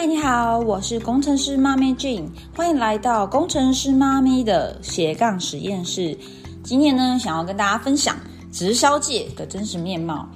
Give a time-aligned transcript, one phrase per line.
[0.00, 2.26] 嗨，你好，我是工程师妈咪 Jane，
[2.56, 6.16] 欢迎来到工程师妈咪的斜杠实验室。
[6.64, 8.16] 今天呢，想要跟大家分享
[8.50, 10.26] 直销界的真实面貌。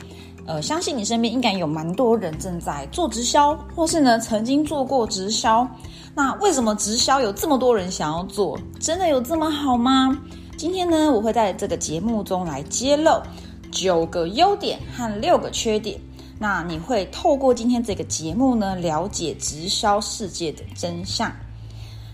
[0.44, 5.66] 呃，相信你身边应该有蛮多人正在做直销，或是呢曾经做过直销。
[6.14, 8.58] 那为什么直销有这么多人想要做？
[8.78, 10.14] 真的有这么好吗？
[10.58, 13.18] 今天呢，我会在这个节目中来揭露
[13.70, 15.98] 九个优点和六个缺点。
[16.38, 21.32] 那你会透过今天这个节目呢，了解直销世界的真相。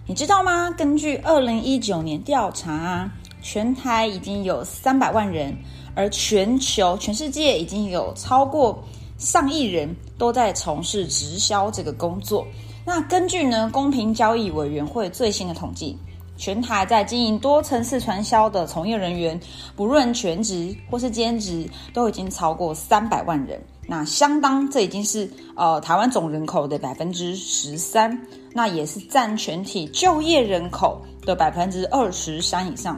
[0.06, 0.70] 你知道吗？
[0.72, 3.10] 根据二零一九年调查，
[3.40, 5.56] 全台已经有三百万人，
[5.94, 8.82] 而全球全世界已经有超过
[9.18, 12.46] 上亿人都在从事直销这个工作。
[12.84, 15.96] 那根据呢公平交易委员会最新的统计，
[16.36, 19.38] 全台在经营多层次传销的从业人员，
[19.76, 23.62] 不论全职或是兼职，都已经超过三百万人。
[23.90, 28.16] 那相当，这已经是呃台湾总人口的百分之十三，
[28.52, 32.96] 那也是占全体就业人口的百分之二十三以上。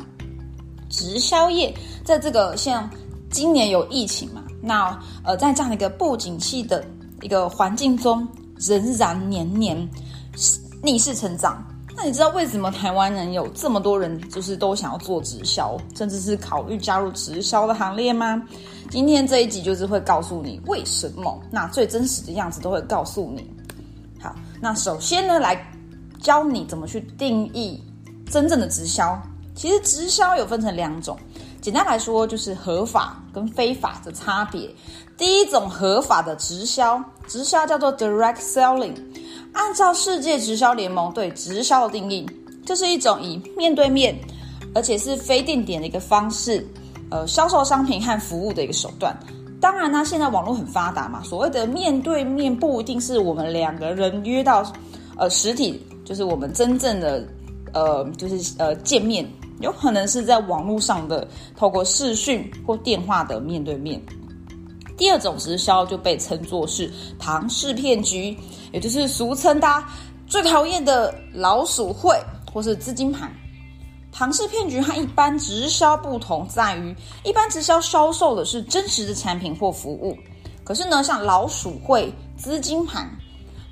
[0.91, 2.91] 直销业在这个像
[3.31, 6.85] 今年有疫情嘛，那呃在这样的一个不景气的
[7.23, 8.29] 一个环境中。
[8.65, 9.91] 仍然年年
[10.85, 11.67] 逆势成长。
[11.95, 18.43] 那你知道为什么台湾人有这么多人就是都想要做直销，甚至是考虑加入直销的行列吗？
[18.91, 21.41] 今天这一集就是会告诉你为什么。
[21.51, 23.49] 那最真实的样子都会告诉你。
[24.21, 25.57] 好，那首先呢，来
[26.21, 27.83] 教你怎么去定义
[28.31, 29.21] 真正的直销。
[29.55, 31.17] 其实直销有分成两种。
[31.61, 34.69] 简单来说，就是合法跟非法的差别。
[35.17, 38.95] 第一种合法的直销，直销叫做 direct selling。
[39.53, 42.27] 按照世界直销联盟对直销的定义，
[42.65, 44.19] 这是一种以面对面，
[44.75, 46.67] 而且是非定点的一个方式，
[47.11, 49.17] 呃，销售商品和服务的一个手段。
[49.61, 54.65] 当然呢，现在网络很发达嘛，所谓的面对面不一定是我们两个人约到，
[55.17, 57.25] 呃，实体，就是我们真正的，
[57.73, 59.29] 呃，就是呃见面。
[59.61, 64.03] 有可能是在网络上的透过视讯或电话的面对面。
[64.97, 68.37] 第二种直销就被称作是庞氏骗局，
[68.73, 69.89] 也就是俗称大家
[70.27, 72.17] 最讨厌的老鼠会
[72.53, 73.33] 或是资金盘。
[74.13, 76.95] 庞氏骗局和一般直销不同在于，
[77.25, 80.17] 一般直销销售的是真实的产品或服务，
[80.63, 83.11] 可是呢，像老鼠会、资金盘，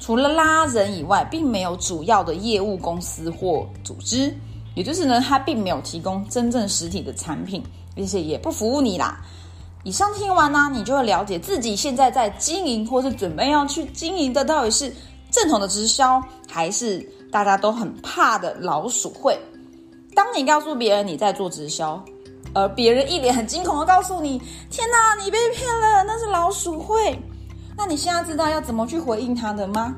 [0.01, 4.35] 除了拉人以外，并没有主要的业务公司或组织。
[4.77, 7.63] 也就是呢，它并没有提供真正实体的产品，
[7.97, 9.21] 而且也不服务你啦。
[9.83, 14.93] 以上听完呢，你就会了解自己现在在经营或是准备要去经营的，到底是
[15.31, 16.99] 正统的直销，还是
[17.33, 19.39] 大家都很怕的老鼠会。
[20.15, 22.03] 当你告诉别人你在做直销，
[22.53, 24.39] 而别人一脸很惊恐的告诉你
[24.71, 27.19] ：“天哪，你被骗了，那是老鼠会。”
[27.79, 29.95] 那你现在知道要怎么去回应他的吗？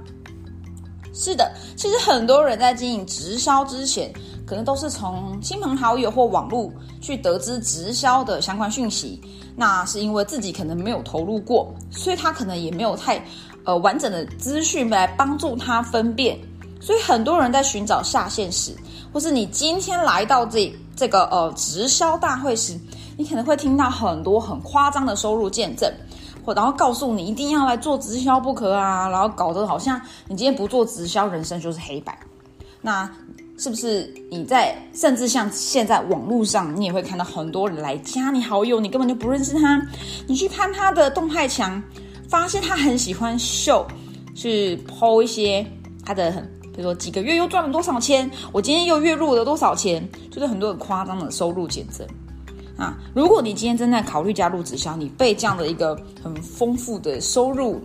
[1.13, 4.13] 是的，其实很多人在经营直销之前。
[4.53, 6.71] 可能都是从亲朋好友或网络
[7.01, 9.19] 去得知直销的相关讯息，
[9.57, 13.25] 那是因为自己可能没有投入过，所以他可能也没有太
[13.65, 16.39] 呃完整的资讯来帮助他分辨。
[16.83, 18.77] 所以很多人在寻找下线时，
[19.11, 22.79] 或是你今天来到这这个呃直销大会时，
[23.17, 25.91] 你可能会听到很多很夸张的收入见证，
[26.45, 29.99] 或然后告诉你一定要来做直销不可啊，然后搞得好像
[30.29, 32.19] 你今天不做直销，人生就是黑白。
[32.85, 33.09] 那
[33.63, 39.81] 是不是你在甚至像现在网络上，你也会看到很多人来加你好友，你根本就不认识他。
[40.27, 41.81] 你去看他的动态墙，
[42.29, 43.87] 发现他很喜欢秀，
[44.35, 45.65] 去抛一些
[46.05, 46.43] 他的很，
[46.73, 52.05] 比如说几个月又赚了多少钱，我今天又月入了多少钱，就是很多很夸张的收入减增
[52.77, 52.99] 啊。
[53.15, 57.81] 如果你今天正在考虑加入直销，你被这样的一个很丰富的收入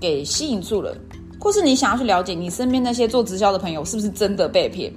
[0.00, 0.96] 给吸引住了，
[1.40, 4.94] 或是你想要去了解你身边那些做直销的朋友是不是真的被骗？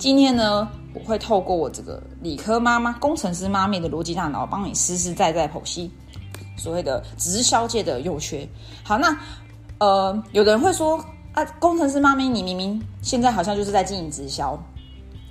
[0.00, 5.90] 今天呢，我会透过我这个理科妈妈、工程师妈咪的逻辑大脑，帮你实实在在剖析
[6.56, 8.48] 所谓的直销界的优缺。
[8.82, 9.14] 好，那
[9.76, 10.98] 呃，有的人会说
[11.34, 14.58] 啊，工程师妈咪，你明明现在好像就是在经营直销，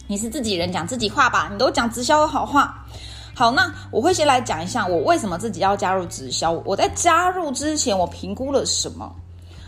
[0.05, 1.49] 你是自己人讲自己话吧？
[1.51, 2.85] 你都讲直销的好话。
[3.33, 6.51] 好，那我会先来讲一下我为什么自己要加入直销。
[6.63, 9.11] 我在加入之前，我评估了什么？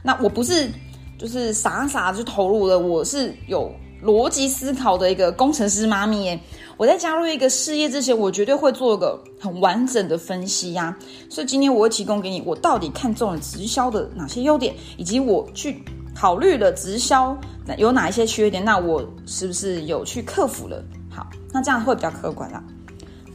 [0.04, 0.72] 那我不是
[1.18, 3.68] 就是傻傻就投入了，我是有。
[4.04, 6.40] 逻辑思考的一个工程师妈咪耶，
[6.76, 10.98] 我在加入一个事业之前，我绝对会做个很完整的分析呀。
[11.30, 15.84] 所以今天我会提供给你，我到底看中了直销的哪些优点，以及我去
[16.16, 17.38] 考虑了直销
[17.78, 20.84] 有哪一些缺点，那我是不是有去克服了？
[21.10, 22.64] 好，那这样会比较客观啦。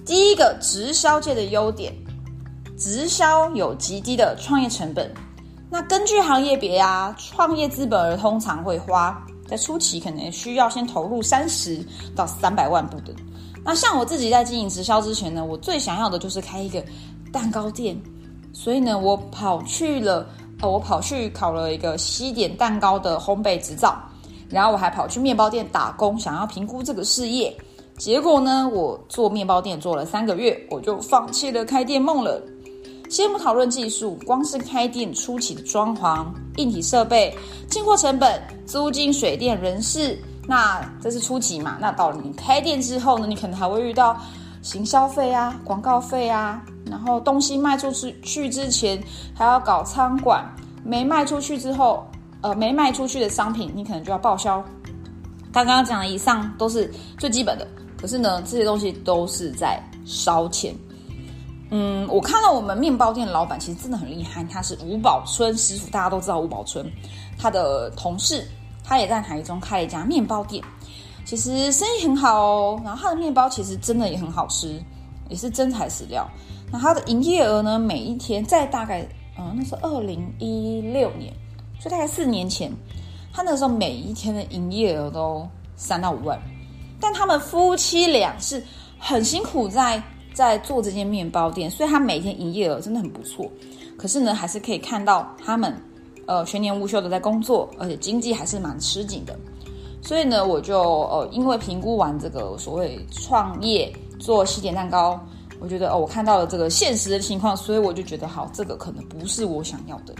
[0.04, 1.94] 第一个直销界的优点，
[2.76, 5.12] 直销有极低的创业成本，
[5.70, 11.84] 那根据行业别啊，创业资本儿通常会花在初期可能需要先投入三十
[12.14, 13.14] 到三百万不等。
[13.64, 16.84] 那像我自己在经营直销之前呢，我最想要的就是开一个
[17.32, 18.00] 蛋糕店，
[18.52, 20.28] 所以呢，我跑去了，
[20.60, 23.96] 呃，我跑去考了一个西点蛋糕的烘焙执照，
[24.48, 27.56] 然后我还跑去面包店打工，想要评估这个事业。
[27.98, 32.40] 结果呢，我做面包店做了三个月，我就放弃了开店梦了。
[33.08, 36.26] 先不讨论技术，光是开店初期的装潢、
[36.56, 37.36] 硬体设备、
[37.68, 41.76] 进货成本、租金、水电、人事，那这是初期嘛？
[41.80, 44.16] 那到了你开店之后呢，你可能还会遇到
[44.62, 49.00] 行销费啊、广告费啊，然后东西卖出去去之前
[49.34, 50.44] 还要搞仓管，
[50.84, 52.04] 没卖出去之后，
[52.40, 54.62] 呃，没卖出去的商品你可能就要报销。
[55.52, 57.66] 刚刚讲的以上都是最基本的，
[58.00, 60.74] 可是呢，这些东西都是在烧钱。
[61.68, 66.88] 嗯，我看到我们面包店的老板其实真的很厉害，他是吴宝春师傅，大家都知道吴宝春，
[67.36, 68.46] 他的同事
[68.84, 70.62] 他也在台中开了一家面包店，
[71.24, 72.80] 其实生意很好哦。
[72.84, 74.80] 然后他的面包其实真的也很好吃，
[75.28, 76.24] 也是真材实料。
[76.70, 79.04] 那他的营业额呢，每一天在大概
[79.36, 81.34] 嗯，那是二零一六年，
[81.80, 82.72] 所以大概四年前，
[83.32, 86.40] 他那时候每一天的营业额都三到五万。
[87.00, 88.64] 但他们夫妻俩是
[89.00, 90.00] 很辛苦在。
[90.36, 93.50] 在做这间面包店，所以他每天营业额真的很不错。
[93.96, 95.74] 可是呢，还是可以看到他们，
[96.26, 99.34] 呃，全年无休的在工作，而且经济还是蛮吃紧的。
[100.02, 103.90] 所以呢，我就呃，因为评估完这个所谓创业
[104.20, 105.18] 做西点蛋糕，
[105.58, 110.14] 我觉得哦，我看到了这个现实的情况，所以我就觉得好，这个可能不是我想要的。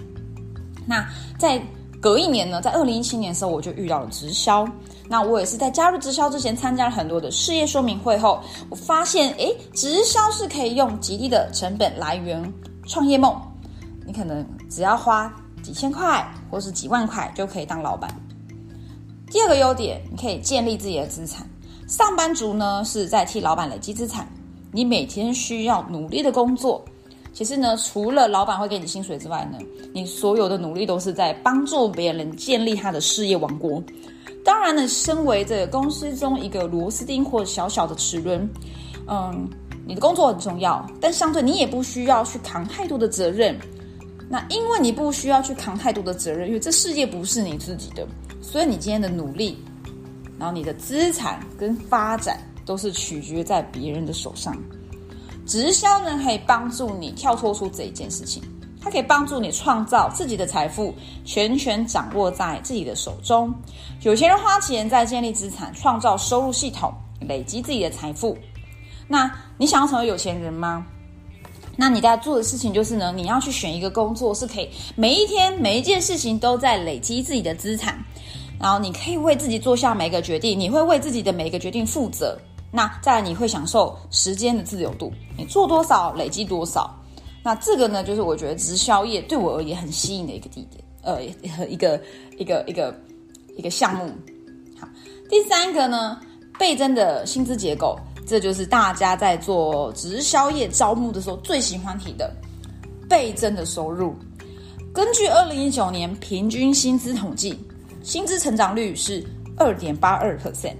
[0.86, 1.06] 那
[1.38, 1.60] 在
[2.00, 4.66] 隔一年呢，在二零一七年的时候，我就遇到了直销。
[5.08, 12.52] 那我也是在加入直销之前，参加了很多的事业说明会后，我发现，诶，直销是可以用极低的成本来源
[12.86, 13.34] 创业梦。
[14.06, 15.32] 你可能只要花
[15.62, 18.08] 几千块或是几万块就可以当老板。
[19.30, 21.48] 第二个优点，你可以建立自己的资产。
[21.88, 24.28] 上班族呢是在替老板累积资产，
[24.70, 26.84] 你每天需要努力的工作。
[27.36, 29.58] 其实呢，除了老板会给你薪水之外呢，
[29.92, 33.82] 你所有的努力都是在帮助别人建立他的事业王国。
[34.42, 38.48] 当然呢，身为这个公司中一个螺丝钉或小小的齿轮，
[39.06, 39.46] 嗯，
[39.84, 43.54] 你的工作很重要，但相对你也不需要去扛太多的责任。
[44.30, 48.08] 那因为你不需要去扛太多的责任，因为这世界不是你自己的，
[48.40, 49.62] 所以你今天的努力，
[50.38, 54.56] 然后你的资产跟发展都是取决于在别人的手上。
[55.46, 58.42] 直销呢，可以帮助你跳脱出这一件事情。
[58.78, 60.94] 它可以帮助你创造自己的财富，
[61.24, 63.52] 全权掌握在自己的手中。
[64.02, 68.38] 有钱人花钱在建立资产、创造收入系统，累积自己的财富。
[69.08, 69.28] 那
[69.58, 70.86] 你想要成为有钱人吗？
[71.76, 77.98] 那你在做的事情就是呢，你要去选一个工作，是可以每一天每一件事情都在累积自己的资产，
[78.60, 82.38] 然后你可以为自己做下每一个决定，你会为自己的每一个决定负责。
[82.70, 86.94] 那再来，你会享受时间的自由度，你做多少累积多少。
[87.42, 91.22] 那这个呢，就是我觉得直销业对我而言很吸引的一个地点，呃，
[91.66, 92.00] 一个
[92.38, 92.94] 一个一个
[93.56, 94.10] 一个项目。
[94.80, 94.88] 好，
[95.30, 96.20] 第三个呢，
[96.58, 97.96] 倍增的薪资结构，
[98.26, 102.34] 这就是大家在做直销业招募的时候最喜欢提的
[103.08, 104.14] 倍增的收入。
[104.92, 107.56] 根据二零一九年平均薪资统计，
[108.02, 109.24] 薪资成长率是
[109.56, 110.74] 二点八二 percent，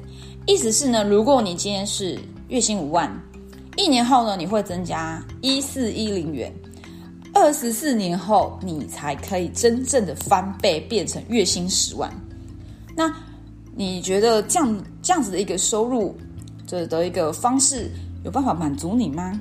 [0.46, 2.16] 意思是呢，如果你今天是
[2.48, 3.10] 月薪五万。
[3.76, 6.50] 一年后呢，你会增加一四一零元，
[7.34, 12.10] 二十四年后你才可以真正的翻倍，变成月薪十万。
[12.94, 13.12] 那
[13.74, 16.16] 你觉得这样这样子的一个收入
[16.66, 17.90] 这的一个方式
[18.24, 19.38] 有办法满足你吗？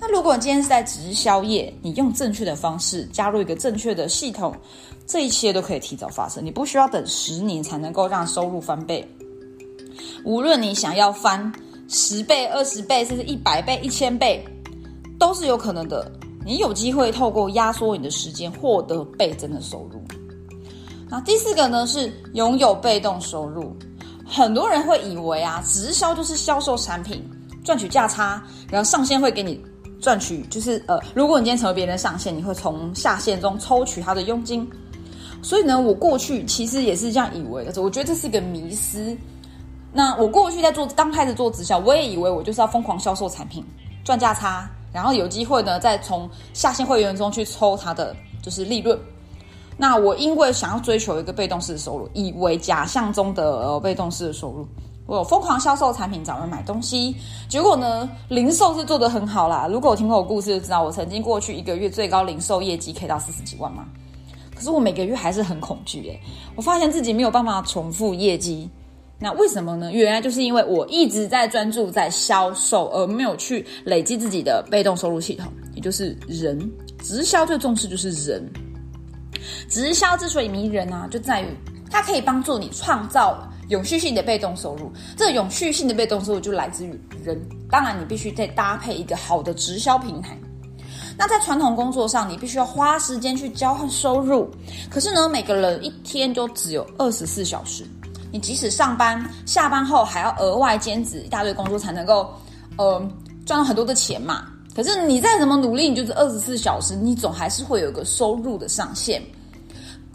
[0.00, 4.54] 那如果今天是在直销业，你用正确的方式加入一个正确的系统，
[5.04, 9.06] 这一切都可以提早发生，你不需要等十年才能够让收入翻倍。
[10.24, 11.52] 无论你想要翻。
[11.88, 14.42] 十倍、二十倍，甚至一百倍、一千倍，
[15.18, 16.10] 都是有可能的。
[16.42, 20.02] 你有机会透过压缩你的时间，获得倍增的收入。
[21.10, 23.76] 那第四个呢，是拥有被动收入。
[24.24, 27.22] 很多人会以为啊，直销就是销售产品，
[27.62, 29.62] 赚取价差，然后上线会给你
[30.00, 34.66] 赚取，就是呃，如果你今天成为别人的上线，你会从下线中抽取他的佣金。
[35.42, 39.14] 所以呢，我过去其实也是这样以为的，我觉得这是一个迷思。
[39.92, 43.62] 那我过去在做刚开始做直销，我也以为我就是要疯狂销售产品
[44.02, 48.98] 赚价差，然后有机会呢再从下线会员中去抽他的就是利润。
[49.76, 54.66] 那我因为想要追求一个被动式的收入，以为假象中的被动式的收入，
[55.06, 57.14] 我疯狂销售产品找人买东西，
[57.48, 59.66] 结果呢零售是做得很好啦。
[59.70, 63.84] 如果我听过我故事就知道，我曾经过去一个月最高零售业绩可以到四十几万嘛。
[64.54, 66.20] 可是我每个月还是很恐惧诶，
[66.54, 68.70] 我发现自己没有办法重复业绩。
[69.22, 69.92] 那为什么呢？
[69.92, 76.58] 原来就是因为我一直在专注在销售，而没有去累积自己的被动收入系统，也就是人。
[77.00, 78.44] 直销最重视就是人。
[79.68, 81.46] 直销之所以迷人啊，就在于
[81.88, 84.90] 它可以帮助你创造永续性的被动收入。
[85.16, 87.40] 这永续性的被动收入就来自于人。
[87.70, 90.36] 当然，你必须再搭配一个好的直销平台。
[91.16, 94.50] 那在传统工作上，你必须要花时间去交换收入。
[94.90, 97.84] 可是呢，每个人一天就只有二十四小时。
[98.32, 102.34] 你即使上班，下班后还要额外兼职一大堆工作，才能够，
[102.78, 102.98] 呃，
[103.44, 104.46] 赚到很多的钱嘛。
[104.74, 109.22] 可是你再怎么努力，你就是二十四小时，你总还是会有一个收入的上限。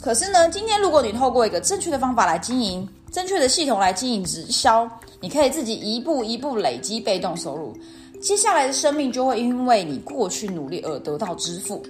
[0.01, 4.89] 可是呢，今天如果你透过一个正确的方法来经营，正确的系统来经营直销，
[5.21, 7.77] 你可以自己一步一步累积被动收入。
[8.19, 11.83] 接下来的生命就会因为你过去努力而得到支付，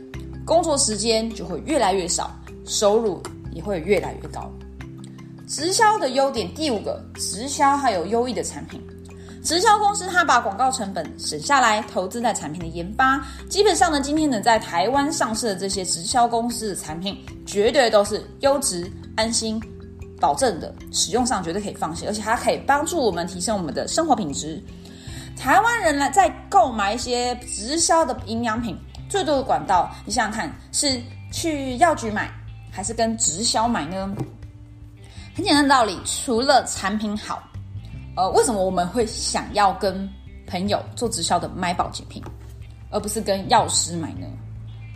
[0.45, 2.29] 工作时间就会越来越少，
[2.65, 3.21] 收入
[3.53, 4.51] 也会越来越高。
[5.47, 8.85] 直销的优点，第五个，直销还有优异的产品。
[9.41, 13.25] 直销公司它把广告成本省下来，投资在产品的研发。
[13.49, 19.57] 基本上呢，今天能在台湾上市的这些直销公司的产品，绝对都是优质、安心、
[20.19, 24.61] 保证的，使用上绝对可以放心，而且它可以帮助我们提升我们的生活品质。
[25.37, 28.77] 台湾人呢在购买一些直销的营养品，
[29.07, 31.01] 最多的管道，你想想看，是
[31.31, 32.29] 去药局买，
[32.69, 34.13] 还是跟直销买呢？
[35.37, 37.43] 很简单的道理，除了产品好，
[38.15, 40.09] 呃，为什么我们会想要跟
[40.47, 42.19] 朋友做直销的买保健品，
[42.89, 44.25] 而不是跟药师买呢？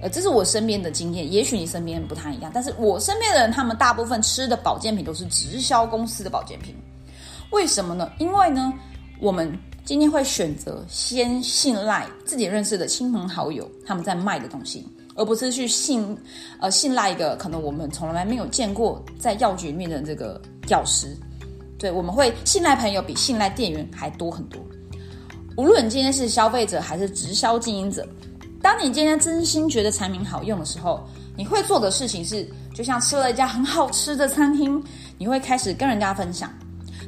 [0.01, 6.75] 呃，这是我身边的经验，也许你身边不太一样，但是我身边的人，他们大部分吃的保健品都是直销公司的保健品。
[7.51, 8.11] 为什么呢？
[8.17, 8.73] 因为呢，
[9.19, 9.55] 我们
[9.85, 14.83] 今天会选择先信赖自己认识的亲朋好友他们在卖的东西。
[15.15, 16.17] 而不是去信，
[16.59, 21.17] 呃，信赖一个可能我们从来没有见过在药局里面的这个药师，
[21.77, 24.61] 对，我们会信赖朋友比信赖店员还多很多。
[25.57, 28.07] 无论今天是消费者还是直销经营者，
[28.61, 34.81] 当你今天真心觉得产品好用的时候，你会做的事情是，就像吃了一家很好吃的餐厅，
[35.17, 36.49] 你会开始跟人家分享。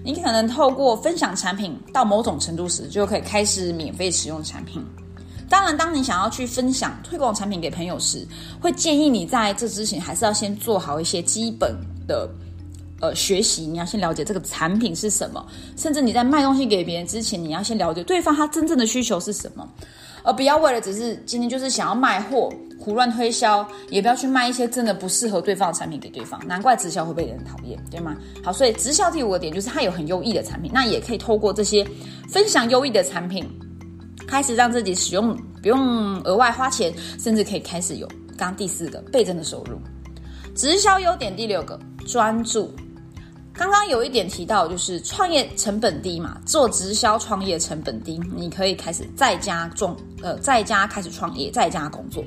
[0.03, 4.85] 你可能透过分享产品到某种程度时，就可以开始免费使用产品。
[5.53, 8.27] 当然，当你想要去分享、推广产品给朋友时，
[8.59, 12.27] 会建议你在这之前还是要先做好一些基本的
[12.99, 13.67] 呃学习。
[13.67, 15.45] 你要先了解这个产品是什么，
[15.77, 19.63] 甚至你在卖东西给别人之前，你要先了解对方他真正的需求是什么，
[20.23, 26.41] 而不要为了只是今天就是想要卖货胡乱推销，也不要去卖一些真的不适合对方的产品给对方。
[26.47, 28.15] 难怪直销会被人讨厌，对吗？
[28.43, 31.87] 好，所以直销第五个点就是它有很优异的产品，那也可以透过这些
[32.27, 33.47] 分享优异的产品。
[34.33, 39.79] 开始让自己使用不用额外花钱，甚至可以开始有刚第四个倍增的收入。
[40.55, 42.73] 直销优点第六个专注。
[43.53, 52.23] 刚刚有一点提到，就是创业成本低嘛，做直销创业成本低，你可以开始在家种呃在家开始创业，在家工作，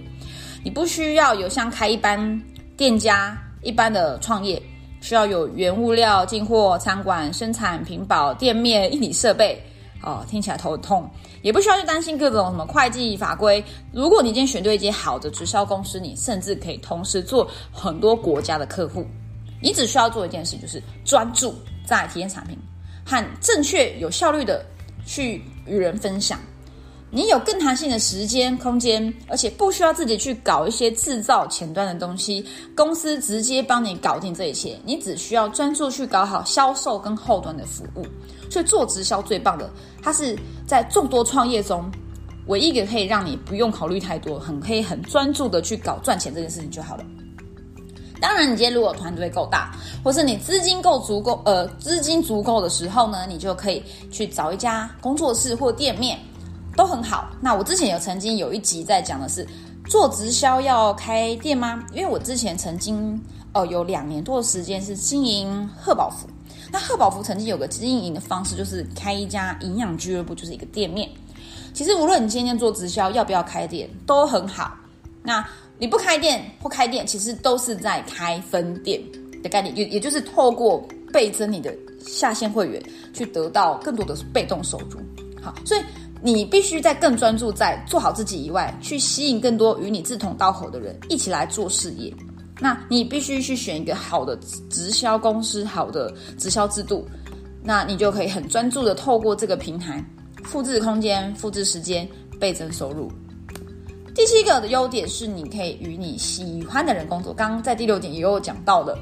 [0.62, 2.40] 你不需要有像开一般
[2.76, 4.62] 店家一般的创业，
[5.00, 9.60] 需要有原物料进货、餐馆生产、屏保、店面、一体设备。
[10.02, 11.08] 哦，听起来头痛，
[11.42, 13.64] 也不需要去担心各种什么会计法规。
[13.92, 19.06] 如果你今天选对一间好的直销公司，你甚至可以同时做很多国家的客户。
[19.60, 21.54] 你只需要做一件事，就是专注
[21.86, 22.56] 在体验产品
[23.04, 24.64] 和正确有效率的
[25.06, 26.38] 去与人分享。
[27.08, 32.44] 你有更弹性的时间空间，而且不需要自己去搞一些制造前端的东西，
[32.74, 34.76] 公司直接帮你搞定这一切。
[34.84, 38.04] 你只需要专注去搞好销售跟后端的服务。
[38.50, 39.70] 所以做直销最棒的，
[40.02, 40.36] 它是
[40.66, 41.90] 在众多创业中
[42.48, 47.04] 唯一一个可以让你不用考虑太多，很可以很专注的去搞赚钱这件事情就好了。
[48.20, 49.72] 当然，你今天如果团队够大，
[50.02, 56.18] 或是你资金够足够，呃，资金足够的时候呢，你就可以去找一家工作室或店面。
[56.76, 57.30] 都很好。
[57.40, 59.46] 那我之前有曾经有一集在讲的是
[59.88, 61.82] 做直销要开店吗？
[61.92, 63.20] 因为我之前曾经
[63.54, 66.28] 哦有两年多的时间是经营贺宝福。
[66.70, 71.08] 那贺宝福曾经有个经营的方式，就是开一家营养俱乐部，就是一个店面。
[71.72, 74.76] 其实无论你今天做直销要不要开店都很好。
[75.22, 75.46] 那
[75.78, 79.00] 你不开店或开店，其实都是在开分店
[79.42, 82.82] 的概念，也也就是透过倍增你的下线会员，
[83.14, 85.00] 去得到更多的被动收入。
[85.40, 85.80] 好，所以。
[86.26, 92.12] 你必须在更专注在做好自己以外，去吸引更多与你志同道合的人一起来做事业。
[92.58, 94.36] 那你必须去选一个好的
[94.68, 97.06] 直销公司，好的直销制度，
[97.62, 100.04] 那你就可以很专注的透过这个平台，
[100.42, 102.08] 复制空间、复制时间，
[102.40, 103.08] 倍增收入。
[104.12, 107.32] 第七个的优点是，你可以与你喜欢的人工作。
[107.32, 108.98] 刚刚在第六点也有讲到的，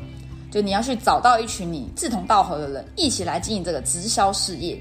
[0.50, 4.78] 就你要去找到一群你志同道合的人，一起来经营这个直销事业。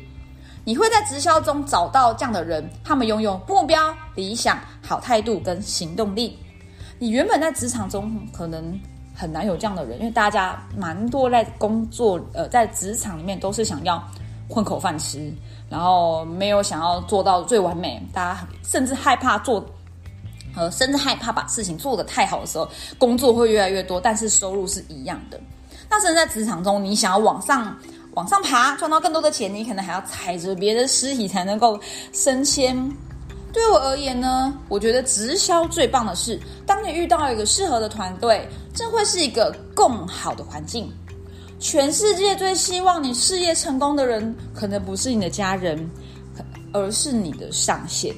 [0.65, 6.39] 你会在直销中找到这样的人，他们拥有目标、理想、好态度跟行动力。
[6.99, 8.79] 你原本在职场中可能
[9.13, 14.01] 很难有这样的人，因为大家蛮多在工作，呃，在职场里面都是想要
[14.47, 15.33] 混口饭吃，
[15.69, 18.01] 然后没有想要做到最完美。
[18.13, 19.65] 大家甚至害怕做，
[20.55, 25.37] 呃，甚至害怕把事情做得太好的时候，工作会越来越多，但是收入是一样的。
[25.89, 27.77] 那甚至在职场中，你想要往上。
[28.15, 31.79] 往上爬，赚到更多的钱，你可能还要踩着别的尸体才能够
[32.11, 32.77] 升迁。
[33.51, 40.91] 对我而言呢，我觉得直销最棒的是，当你遇到一个适合的团队，这会是一个更好的环境。
[41.59, 45.89] 全世界最希望你事业成功的人，可能不是你的家人，
[46.71, 48.13] 而是你的上线。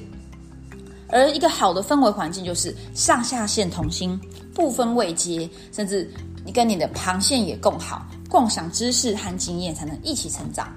[1.08, 4.18] 而一个好的氛围环境，就是上下线同心，
[4.52, 6.10] 不分位阶，甚至
[6.44, 8.04] 你跟你的旁线也更好。
[8.28, 10.68] 共享知识和经验，才能一起成长。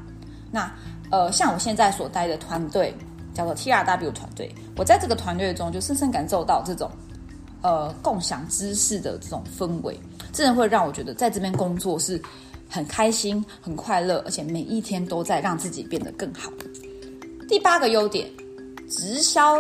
[0.52, 0.72] 那
[1.12, 2.96] 呃，像我现在所待的团队
[3.34, 6.90] 叫做 T R W 团队，我在这个团队中就深深感受到这种
[7.62, 10.00] 呃共享知识的这种氛围，
[10.32, 12.22] 真的会让我觉得在这边工作是
[12.70, 16.52] 很开心、很快乐，而且每一天都在让自己变得更好。
[17.48, 18.30] 第八个优点，
[18.88, 19.56] 直销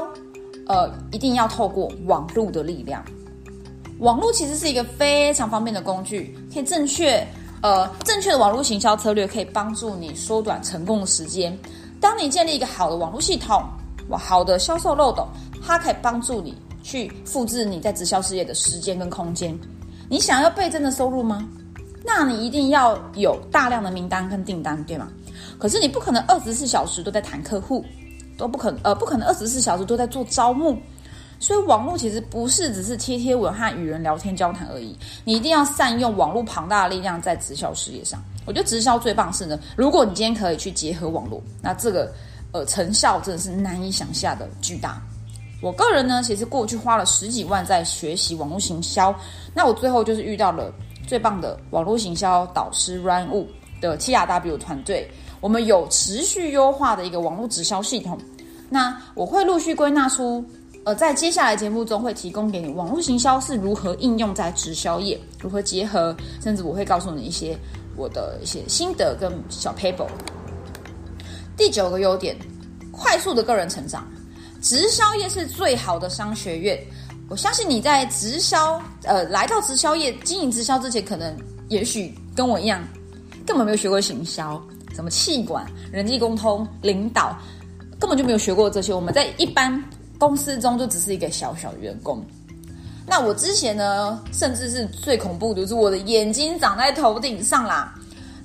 [0.67, 3.03] 呃一定要透过网络的力量。
[3.97, 7.25] 网络其实是一个非常方便的工具，可以正确。
[7.61, 11.57] 呃，正确的网络行销策略可以帮助你缩短成功的时间。
[11.99, 13.61] 当你建立一个好的网络系统，
[14.11, 15.27] 好的销售漏斗，
[15.61, 19.57] 它可以帮助你去复制你在直销事业的时间跟空间。
[20.09, 21.47] 你想要倍增的收入吗？
[22.03, 25.09] 那你一定要有大量的名单跟订单，对吗？
[25.57, 27.83] 可是你不可能二十四小时都在谈客户，
[28.37, 30.77] 都不可能，呃，不可能二十四小时都在做招募。
[31.39, 34.93] 所以网络其实不是只是贴贴文和与人聊天交谈而已，
[35.23, 38.21] 你一定要善用网络庞大的力量在直销事业上。
[38.45, 42.11] 我觉得直销最棒是呢，如果你今天可以去结合网络，那这个
[42.51, 45.01] 呃成效真的是难以想象的巨大。
[45.61, 49.13] 我个人呢，其实过去花了十几万在学习网络行销，
[49.53, 50.73] 那我最后就是遇到了
[51.07, 53.45] 最棒的网络行销导师 Run Wu
[53.79, 58.17] 的 T R W 团队，我们有持续优化的一个网络直销系统。
[58.69, 60.43] 那我会陆续归纳出。
[60.89, 67.55] 呃，在接下来节目中会提供给你网络行销是如何应用在直销业，如何结合，甚至我会告诉你一些
[67.95, 70.07] 我的一些心得跟小 paper。
[71.55, 72.35] 第九个优点，
[72.91, 74.07] 快速的个人成长。
[74.63, 76.83] 直销业是最好的商学院。
[77.29, 82.83] 我相信你在直销，呃，来到直销业经营直销之前，可能也许跟我一样，
[83.45, 84.59] 根本没有学过行销，
[84.95, 87.37] 什么气管、人际沟通、领导，
[87.99, 88.91] 根本就没有学过这些。
[88.91, 89.79] 我们在一般。
[90.19, 92.21] 公司中就只是一个小小员工，
[93.07, 97.95] 那我之前呢，甚至是最恐怖的就是我的眼睛长在头顶上啦。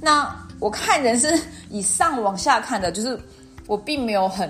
[0.01, 1.37] 那我看人是
[1.71, 3.19] 以上往下看的，就是
[3.67, 4.49] 我并没有很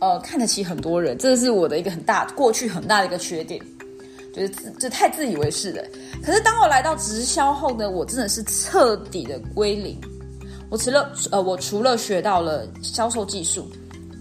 [0.00, 3.64] 呃看得起很多人，这是我的一个很大过去很大的一个缺点，
[4.34, 5.82] 就是自就太自以为是了。
[6.20, 9.96] 可是当我来到直销后呢，我真的是彻底的归零。
[10.68, 13.70] 我除了呃，我除了学到了销售技术。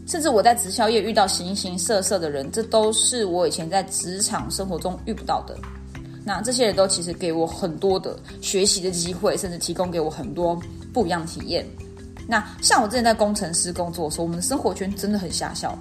[0.10, 5.56] 甚至我在直销业遇到形形色色的人，这都是我以前在职场生活中遇不到的。
[6.26, 10.60] 那这些人都其实给我很多的学习的机会，甚至提供给我很多
[10.92, 11.64] 不一样的体验。
[12.28, 15.78] 那像我之前在工程师工作的时候，我们的生活圈真的很狭小。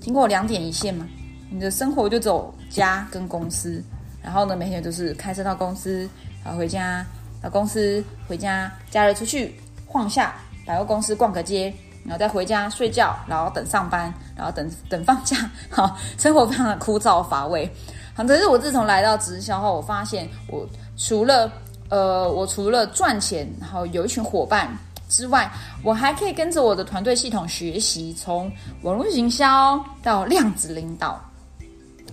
[0.00, 1.04] 听过两点一线吗？
[1.50, 3.82] 你的生活就走家跟公司，
[4.22, 6.08] 然后呢，每天都是开车到公司，
[6.44, 7.04] 然后回家，
[7.42, 11.74] 到公司回家，假日出去晃下，百货公司逛个街。
[12.06, 15.36] 然后再回家睡觉，然后等上班，然后等等放假，
[15.68, 17.70] 好，生活非常的枯燥乏味。
[18.14, 20.66] 好，可是我自从来到直销后，我发现我
[20.96, 21.50] 除了
[21.90, 24.74] 呃，我除了赚钱，然后有一群伙伴
[25.08, 25.50] 之外，
[25.84, 28.50] 我还可以跟着我的团队系统学习，从
[28.82, 31.20] 网络营销到量子领导。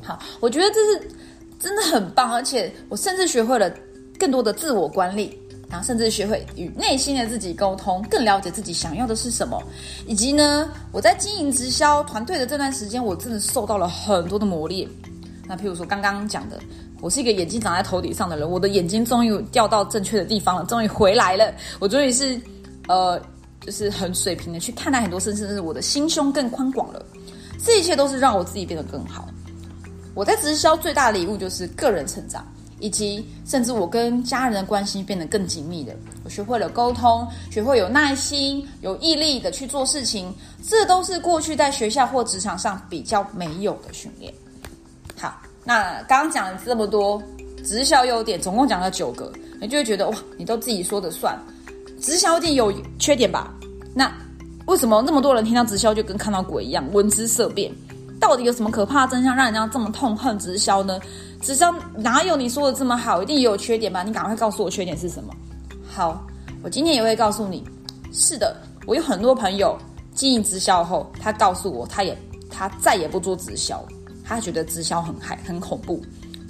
[0.03, 1.15] 好，我觉得这是
[1.59, 3.71] 真的很棒，而且我甚至学会了
[4.19, 5.39] 更多的自我管理。
[5.73, 9.59] 然后甚至学会与内心的自己沟通，更了解自己想要的是什么，
[10.05, 14.87] 以及呢，我在经营直销团队的这段时间，我真的受到了很多的磨练。
[15.47, 16.59] 那譬如说刚刚讲的，
[17.01, 22.39] 我是一个眼睛长在头顶上的人，我的眼睛终于掉到正确的地方了，终于回来了，我终于是
[22.87, 23.19] 呃，
[23.59, 27.03] 就是很水平的去看待很多事，甚至我的心胸更宽广了。
[27.65, 29.27] 这一切都是让我自己变得更好。
[30.13, 32.45] 我在直销最大的礼物就是个人成长。
[32.83, 40.35] 以及甚至我跟家人的关系变得更紧密的，我学会了沟通，学会有耐心、有毅力的去做事情，
[40.67, 44.33] 这都是过去在学校或职场上比较没有的训练。
[45.17, 47.23] 好，那刚刚讲了这么多
[47.63, 51.39] 直销优点，总共讲了九个，你就会觉得哇，你都自己说的算，
[52.01, 52.69] 直销一定有
[52.99, 53.49] 缺点吧？
[53.95, 54.11] 那
[54.65, 57.71] 为什么那么多人听到直销就跟看到鬼一样，闻之色变？
[58.19, 60.99] 到底有什么可怕的真相，让人家这么痛恨直销呢？
[61.43, 63.21] 直销哪有你说的这么好？
[63.21, 64.01] 一定也有缺点吧？
[64.01, 65.33] 你赶快告诉我缺点是什么？
[65.85, 66.25] 好，
[66.63, 67.63] 我今天也会告诉你。
[68.13, 68.55] 是的，
[68.87, 69.77] 我有很多朋友
[70.15, 72.17] 经营直销后，他告诉我，他也
[72.49, 73.83] 他再也不做直销，
[74.23, 76.01] 他觉得直销很害很恐怖，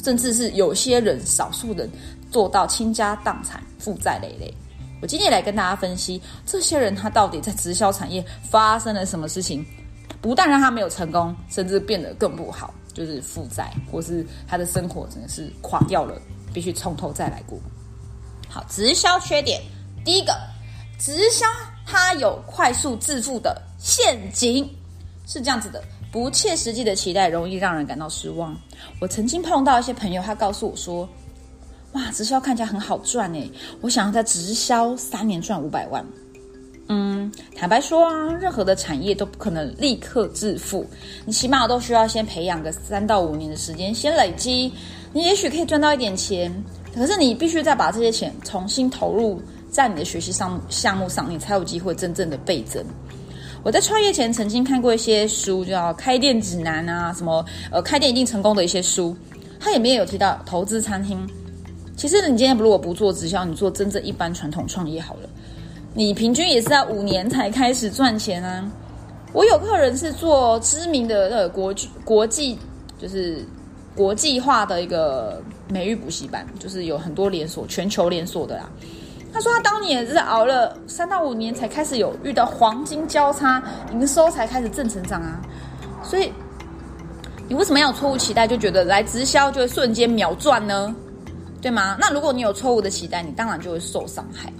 [0.03, 1.89] 甚至是有些人少数人
[2.29, 4.53] 做到倾家荡产、负债累累。
[5.01, 9.65] 我今天来跟大家分析，这些人他到底在直销产业发生了什么事情？
[10.21, 16.21] 不但让他没有成功，甚至变得更不好，就是负债，或是他的生活真的是垮掉了，
[16.53, 17.59] 必须从头再来过。
[18.49, 19.61] 好，直销缺点，
[20.05, 20.33] 第一个，
[20.99, 21.45] 直销
[21.85, 24.69] 它有快速致富的陷阱，
[25.25, 28.55] 是这样子的，不切实际的期待容易让人感到失望。
[28.99, 31.09] 我曾经碰到一些朋友，他告诉我说，
[31.93, 33.51] 哇，直销看起来很好赚诶，
[33.81, 36.05] 我想要在直销三年赚五百万。
[36.87, 40.85] 嗯，坦白说啊，任何的产业都不可能立刻致富，
[41.25, 44.71] 你起码都需要先培养个三到五年的时间，先累积。
[45.13, 46.51] 你也许可以赚到一点钱，
[46.93, 52.83] 可是你必须再把这些钱重新投入在你的学习上项目上，你才有机会真正的倍增。
[53.63, 59.15] 我在创业前曾经看过一些书，叫《开店指南》啊，什么呃开店一定成功的一些书，
[59.57, 61.25] 它里面有提到投资餐厅。
[61.95, 65.29] 其实你今天如果不做直销，你做真正一般传统创业好了。
[65.95, 68.67] 你平均也是要五年才开始赚钱啊！
[69.31, 72.57] 我有客人是做知名的呃国际国际，
[72.99, 73.45] 就是
[73.95, 78.69] 国际化的一个美育补习班，就是有很多连锁，全球连锁的啦。
[79.31, 85.41] 他说他当年是熬了三到五年才开始有遇到黄金交叉，营收才开始正成长啊！
[86.03, 86.31] 所以
[87.47, 90.95] 你为什么要有错误期待，就觉得来直销就会瞬间秒赚呢？
[91.61, 91.97] 对吗？
[91.99, 94.51] 那如果你有错误的期待，你当然就会受伤害。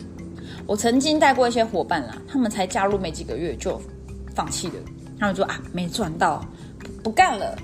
[0.66, 3.82] 我曾经带过一些伙伴啦，他们才加入没几个月就
[4.34, 4.74] 放弃了。
[5.20, 6.46] 他们说啊，没赚到，
[7.04, 7.58] 不干了。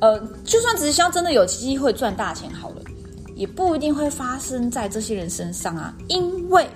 [0.00, 2.82] 呃，就算直销真的有机会赚大钱好了，
[3.36, 5.94] 也不一定会发生在这些人身上啊。
[6.08, 6.66] 因为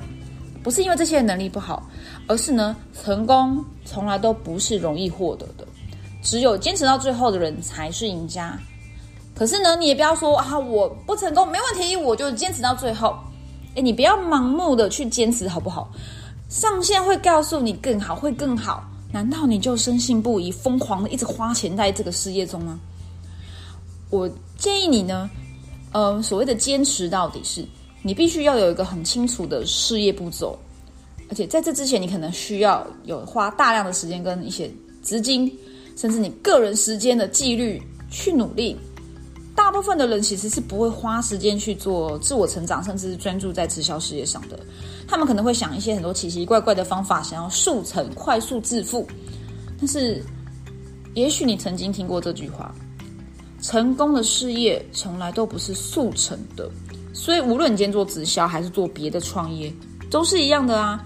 [0.62, 1.89] 不是因为这些人能力不好，
[2.29, 5.67] 而是呢，成功从来都不是容易获得的，
[6.23, 8.57] 只有坚持到最后的人才是赢家。
[9.35, 13.19] 可是呢，你也不要说啊，我不成功没问题，我就坚持到最后。
[13.77, 15.93] 哎，你不要盲目的去坚持，好不好？
[16.49, 18.83] 上线会告诉你更好，会更好。
[19.12, 22.81] 难道你就深信不疑，疯狂的一直花钱在这个事业中吗？
[24.09, 25.29] 我建议你呢，
[25.93, 27.67] 呃，所谓的坚持到底是，
[28.03, 30.59] 你必须要有一个很清楚的事业步骤，
[31.29, 34.71] 而且在这之前，你可能需要有花大量的时间跟一些
[35.03, 35.53] 资金，
[35.97, 38.77] 甚至你个人时间的纪律去努力。
[39.57, 44.61] 大部分的人其实是不会花时间去做自我成长，甚至是专注在直销事业上的。
[45.09, 49.09] 他们可能会想一些很多奇奇怪怪的方法，想要速成、快速致富。
[49.79, 50.23] 但是，
[51.14, 52.73] 也许你曾经听过这句话：
[53.61, 56.71] 成功的事业从来都不是速成的。
[57.12, 59.73] 所以，无论你今天做直销还是做别的创业，
[60.11, 61.03] 都是一样的啊。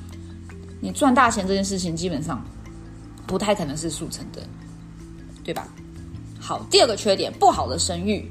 [0.80, 2.44] 你赚大钱这件事情，基本上
[3.26, 4.42] 不太可能是速成的，
[5.44, 5.68] 对吧？
[6.40, 8.28] 好，第二个缺点，不好的声誉，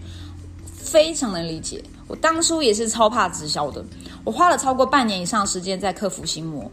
[0.66, 1.82] 非常能理解。
[2.08, 3.86] 我当初也是超怕直销的，
[4.24, 6.70] 我花了超过半年以上时间在克服心魔。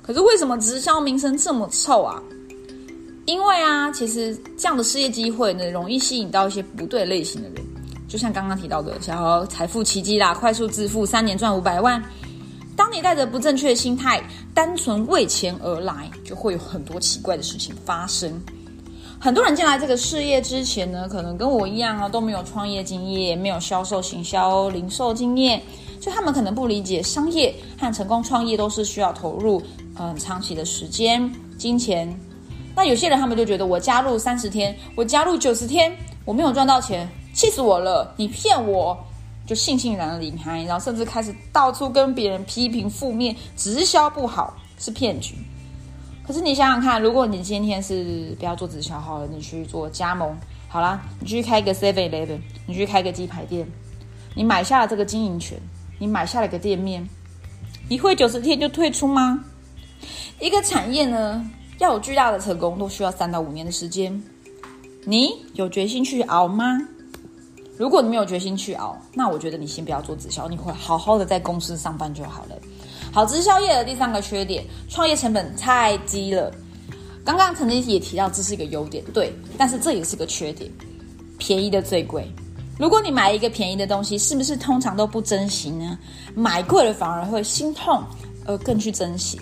[0.00, 2.22] 可是为什么直销名声这么臭啊？
[3.24, 7.56] 因为啊，其实这样的事业机会呢，容易吸引到一些不对类型的人。
[8.06, 12.00] 就像刚刚提到的，想要财富奇迹啦，快速致富，三年赚五百万。
[12.76, 14.22] 当你带着不正确的心态，
[14.54, 18.40] 单纯为钱而来，就会有很多奇怪的事情发生。
[19.18, 25.60] 很多人进来这个事业之前呢，可能跟我一样啊，都没有创业经验，没有销售、行销、零售经验，
[26.00, 29.60] 就他们可能不理解商业和成功创业都是需要投入
[29.98, 32.14] 嗯长期的时间、金钱。
[32.74, 35.90] 那有些人他们就觉得，我加入三十天，我加入九十天，
[36.26, 38.12] 我没有赚到钱，气死我了！
[38.18, 38.96] 你骗我，
[39.46, 45.34] 就悻悻然离开，然后甚至开始到处跟别人批评负面，直销不好，是骗局。
[46.26, 50.36] 可是你想想看，如果你今天是不要做直销好了，你去做加盟
[50.68, 53.66] 好啦，你去开一个 Seven Eleven，你去开个鸡排店，
[54.34, 55.56] 你买下了这个经营权，
[56.00, 57.08] 你买下了个店面，
[57.88, 59.44] 你会九十天就退出吗？
[60.40, 64.20] 一个产业呢，要有巨大的成功，都需要三到五年的时间。
[65.04, 66.64] 你有决心去熬吗？
[67.78, 72.56] 如果你没有决心去熬，那我觉得你先不要做直销，你会好好的在公司上班就好了。
[73.16, 76.52] 好，直销业的第三个缺点，创业成本太低了。
[77.24, 80.70] 刚刚曾经也提到这是一个优点，对，但是这也是个缺点。
[81.38, 82.30] 便宜的最贵。
[82.78, 85.98] 如果你买一个便宜的东西，是不是通常都不珍惜呢？
[86.34, 88.04] 买贵了反而会心痛，
[88.44, 89.40] 而更去珍惜。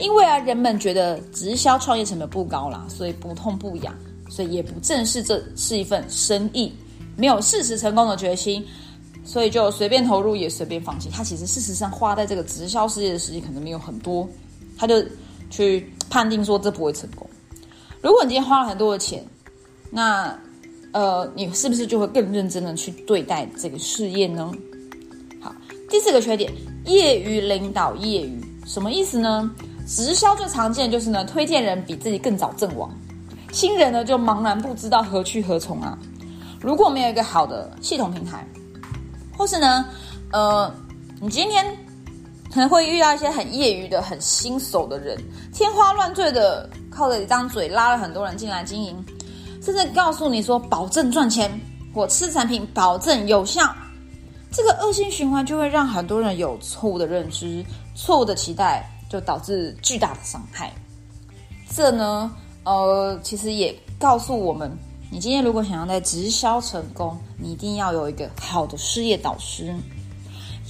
[0.00, 3.94] 因为啊，人们觉得直销创业成本不高啦，所以不痛不痒，
[4.28, 6.72] 所以也不正视这是一份生意，
[7.14, 8.66] 没有事实成功的决心，
[9.28, 11.10] 所以就随便投入也随便放弃。
[11.10, 14.26] 他其实事实上花在这个直销事业的时间可能没有很多，
[14.78, 15.04] 他就
[15.50, 17.28] 去判定说这不会成功。
[18.00, 19.22] 如果你今天花了很多的钱，
[19.90, 20.34] 那
[20.92, 24.50] 呃，你是不是就会更认真的去对待这个事业呢？
[25.42, 25.54] 好，
[25.90, 26.50] 第四个缺点，
[26.86, 29.50] 业余领导业余，什么意思呢？
[29.86, 32.90] 直销最常见就是呢，推荐人比自己更早阵亡，
[33.52, 35.98] 新人呢就茫然不知道何去何从啊。
[36.62, 38.46] 如果没有一个好的系统平台，
[39.38, 39.86] 或是呢，
[40.32, 40.70] 呃，
[41.20, 41.64] 你今天
[42.52, 45.16] 可能会遇到一些很业余的、很新手的人，
[45.54, 49.02] 天花乱坠的靠着一张嘴拉了很多人进来经营。
[49.62, 51.48] 甚至告诉你说保证赚钱，
[51.94, 53.72] 我吃产品保证有效，
[54.50, 60.72] 这个恶性循环就会让很多人有错误的认知、错误的期待，就导致巨大的伤害。
[61.70, 64.76] 这呢，呃，其实也告诉我们，
[65.10, 69.74] 你今天如果想要在直销成功，你一定要有一个好的事业导师。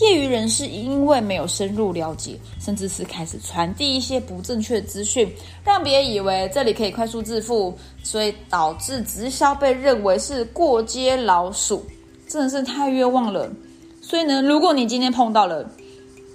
[0.00, 5.28] 业余人士因为没有深入了解，甚至是开始传递一些不正确资讯，
[5.64, 11.84] 让别人以为这里可以快速致富，所以导致直销被认为是过街老鼠，
[12.28, 13.50] 真的是太冤枉了。
[14.00, 15.68] 所以呢，如果你今天碰到了，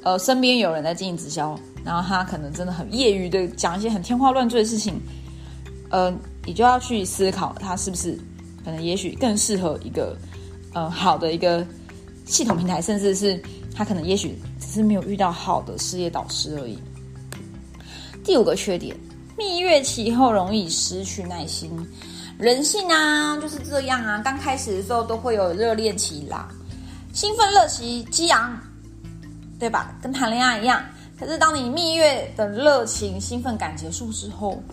[0.04, 5.00] 呃，身边有人在经营直销，然后他可能真的很业余的讲一些很天花乱坠的事情，
[5.90, 6.14] 呃，
[6.46, 8.18] 你就要去思考他是不是
[8.64, 10.18] 可能也许更适合一个
[10.74, 11.66] 呃好的一个。
[12.26, 13.38] 系统平台，甚至是
[13.76, 16.80] 他可能也许只是没有遇到好的事业导师而已。
[18.24, 18.96] 第五个缺点，
[19.38, 21.70] 蜜月期后容易失去耐心。
[22.40, 26.48] 人性啊就是这样啊，刚开始的时候都会有热恋期啦，
[27.12, 28.58] 兴奋、热情、激昂，
[29.60, 29.94] 对吧？
[30.02, 30.82] 跟谈恋爱一样。
[31.20, 34.64] 可是当你蜜月的热情、兴奋感结束之后，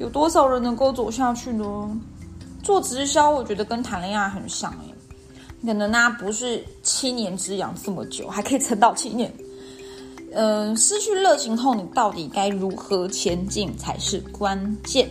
[0.00, 1.64] 有多少人能够走下去呢？
[2.62, 4.94] 做直销，我觉得跟谈恋爱很像诶。
[5.66, 9.30] 可能呢不是七年之痒这么久，还可以撑到七年。
[10.32, 15.06] 嗯，失去热情后，你到底该如何前进才是关键。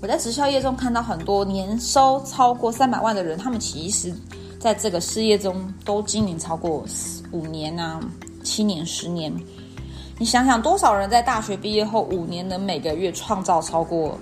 [0.00, 4.12] 我在直销业中看到很多年收超过三百万的人，他们其实
[4.58, 6.84] 在这个事业中都经营超过
[7.30, 8.00] 五年啊、
[8.42, 9.32] 七年、十年。
[10.22, 14.16] 你想想，多少人在大学毕业后五年能每个月创造超过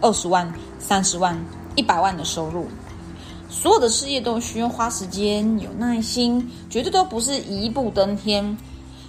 [0.00, 1.40] 二十万、三十万、
[1.76, 2.66] 一百万的收入？
[3.48, 8.44] 所有的事业都需要花时间、有耐心，绝对都不是一步登天。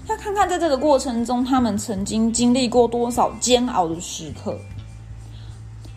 [0.07, 4.55] 要看看在这个过程中，他们曾经经历过多少煎熬的时刻。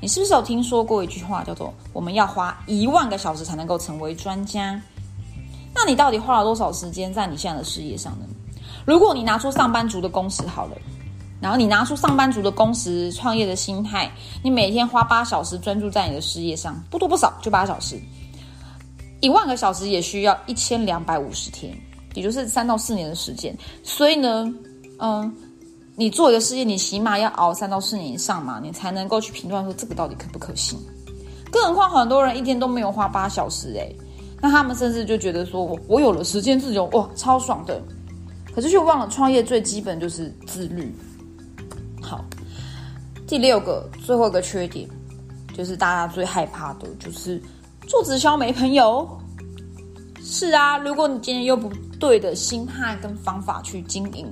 [0.01, 4.81] 你是不是有听说过一句话，叫做“我们要花一万个小时才能够成为专家”？
[5.77, 8.25] 那你到底花了多少时间在你现在的事业上呢？
[8.89, 10.73] 如果你拿出上班族的工时好了，
[11.43, 14.11] 然后你拿出上班族的工时、创业的心态，
[14.43, 18.01] 你每天花八小时专注在你的事业上，不多不少就八小时。
[19.21, 21.77] 一万个小时也需要一千两百五十天，
[22.15, 23.55] 也就是三到四年的时间。
[23.83, 24.51] 所以呢，
[25.01, 25.31] 嗯，
[25.95, 30.79] 你做一个事业，你起码要熬三到四年以上嘛，你才能够去评断说这个到底可不可行。
[31.53, 33.95] 更何况很多人一天都没有花八小时，诶，
[34.41, 37.83] 那他们甚至就觉得说我我有了时间自由，哇，超爽的。
[38.59, 40.93] 可是却忘了创业最基本就是自律。
[42.03, 42.25] 好，
[43.25, 44.89] 第六个最后一个缺点，
[45.57, 47.41] 就是大家最害怕的，就是。
[47.87, 49.09] 做直销没朋友，
[50.21, 50.77] 是啊。
[50.77, 54.27] 如果你今天用不对的心态跟方法去经营，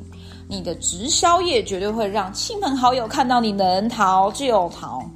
[0.49, 5.09] 你的直销业绝对会让亲朋好友看到你能逃就逃。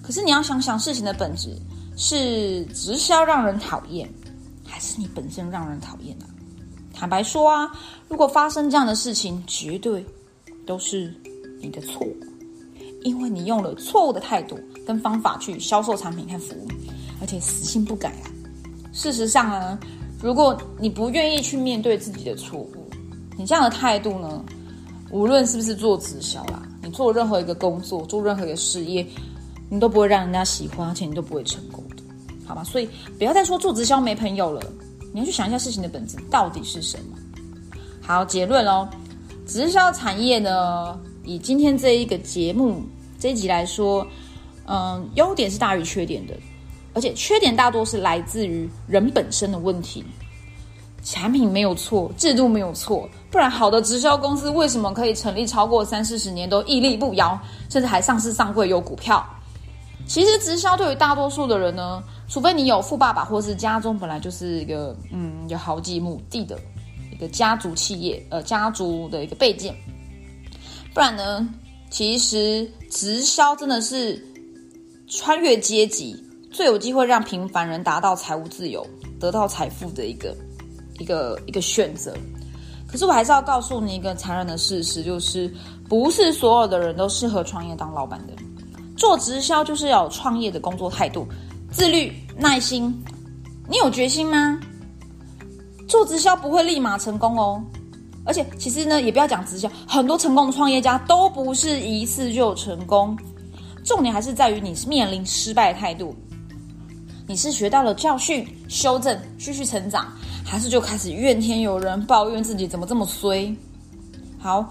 [0.00, 1.50] 可是你要想想事情的本质，
[1.96, 4.08] 是直销让人讨厌，
[4.64, 6.24] 还是你本身让人讨厌呢？
[7.02, 7.68] 坦白说啊，
[8.08, 10.06] 如果发生这样的事情，绝对
[10.64, 11.12] 都是
[11.60, 12.06] 你的错，
[13.02, 16.68] 因为你用了错误的态度跟方法去销售产品和服务。
[17.20, 18.30] 而且死性不改啊！
[18.92, 19.76] 事实上呢，
[20.22, 22.88] 如果你不愿意去面对自己的错误，
[23.36, 24.44] 你这样的态度呢，
[25.10, 29.04] 无论是不是做直销啦，你做任何一个工作，做任何一个事业，
[29.68, 31.96] 你都不会让人家喜欢，而且你都不会成功的，
[32.46, 32.62] 好吗？
[32.62, 32.88] 所以
[33.18, 34.62] 不要再说做直销没朋友了，
[35.12, 37.16] 你要去想一下事情的本质到底是什么。
[38.00, 38.88] 好，结论喽，
[39.46, 42.82] 直销产业呢，以今天这一个节目
[43.18, 44.06] 这一集来说，
[44.66, 46.34] 嗯，优点是大于缺点的。
[46.94, 50.04] 而且缺点大多是来自于人本身的问题，
[51.02, 57.38] 产品没有错，制度没有错，不然好的直销公司为什么可以成立超过三四十年都屹立不摇，
[57.70, 59.26] 甚至还上市上柜有股票？
[60.06, 66.58] 其实直销对于大多数的人呢，除非你有富爸爸，或是家中本来就是一个嗯有好几亩地的
[67.10, 69.74] 一个家族企业，呃家族的一个背景，
[70.92, 71.48] 不然呢，
[71.90, 74.22] 其实直销真的是
[75.08, 76.14] 穿越阶级，
[76.50, 78.86] 最有机会让平凡人达到财务自由、
[79.18, 80.36] 得到财富的一个
[80.98, 82.12] 一个一个选择。
[82.86, 85.50] 可是我还是要告诉你一个残忍的事实，就是
[85.88, 88.34] 不是所有的人都适合创业当老板的。
[88.96, 91.26] 做直销就是要有创业的工作态度、
[91.70, 92.94] 自律、耐心。
[93.68, 94.60] 你有决心吗？
[95.88, 97.62] 做直销不会立马成功哦。
[98.24, 103.16] 而且其实呢，也不要讲直销，很多成功的创业家都不是一次就成功。
[103.84, 106.14] 重点还是在于你是面临失败的态度。
[107.26, 110.06] 你是学到了教训，修正，继续成长。
[110.44, 113.52] 还是就开始怨天尤人，抱怨自己怎么这么衰。
[114.38, 114.68] 好，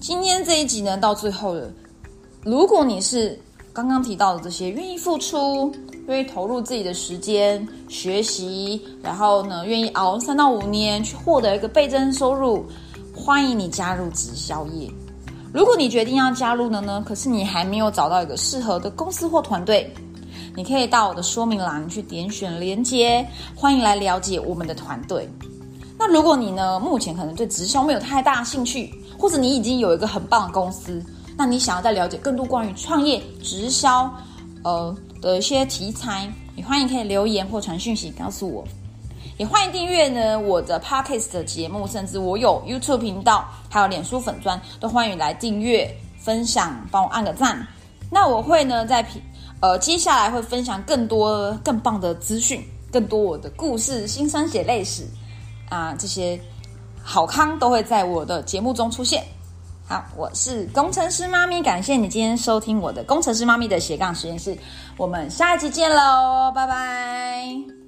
[0.00, 1.68] 今天这一集呢，到最后了。
[2.44, 3.38] 如果你是
[3.74, 5.74] 刚刚提到的这些，愿意付出，
[6.06, 12.64] 愿意投入自己的时间学习，然后呢，愿意熬三到五年去获得一个倍增收入，
[13.12, 14.88] 欢迎你加入直销业。
[15.52, 19.92] 如果你决定要加入了呢，可是你还没有找到一个适合的公司或团队。
[20.54, 25.28] 你可以到我的说明栏去点选连接，欢迎来了解我们的团队。
[25.98, 31.04] 那如果你呢，目前可能对直销没有太大兴趣，或者你已经有一个很棒的公司，
[31.36, 34.12] 那你想要再了解更多关于创业直销，
[34.62, 38.64] 呃的一些题材，你欢迎可以留言或传讯息告诉我。
[39.36, 47.66] 也欢迎订阅呢我的 Podcast 的节目，甚至我有 YouTube 频道，还有脸书粉砖，都欢迎来订阅、分享，帮我按个赞。
[48.10, 49.20] 那我会呢在评。
[49.60, 55.04] 呃，接下来会分享更多更棒的资讯，更多我的故事、辛酸血泪史
[55.70, 56.38] 啊，这些
[57.02, 59.24] 好康都会在我的节目中出现。
[59.86, 64.56] 好，我是工程师妈咪，感谢你今天收听我的工程师妈咪的斜杠实验室，
[64.96, 67.83] 我们下一期见喽，拜拜。